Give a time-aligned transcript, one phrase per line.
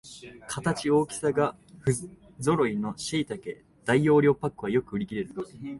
[0.47, 5.29] 形、大きさがふぞろいのしいたけ大容量パックはよく売りきれる